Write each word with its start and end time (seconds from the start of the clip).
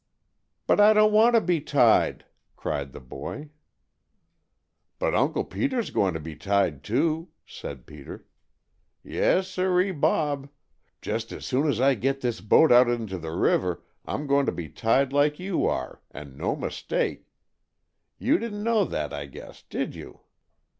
"But 0.65 0.79
I 0.79 0.93
don't 0.93 1.11
want 1.13 1.35
to 1.35 1.41
be 1.41 1.61
tied!" 1.61 2.25
cried 2.55 2.91
the 2.91 2.99
boy. 2.99 3.51
"But 4.97 5.13
Uncle 5.13 5.43
Peter's 5.45 5.91
going 5.91 6.15
to 6.15 6.19
be 6.19 6.35
tied, 6.35 6.83
too," 6.83 7.29
said 7.45 7.85
Peter. 7.85 8.25
"Yes, 9.03 9.47
siree, 9.47 9.91
Bob! 9.91 10.49
Just 11.03 11.31
as 11.31 11.45
soon 11.45 11.67
as 11.69 11.79
I 11.79 11.93
get 11.93 12.21
this 12.21 12.41
boat 12.41 12.71
out 12.71 12.89
into 12.89 13.19
the 13.19 13.33
river, 13.33 13.83
I'm 14.03 14.25
going 14.25 14.47
to 14.47 14.51
be 14.51 14.69
tied 14.69 15.13
like 15.13 15.37
you 15.37 15.67
are, 15.67 16.01
and 16.09 16.35
no 16.35 16.55
mistake. 16.55 17.27
You 18.17 18.39
didn't 18.39 18.63
know 18.63 18.83
that, 18.85 19.13
I 19.13 19.27
guess, 19.27 19.61
did 19.61 19.93
you?" 19.93 20.21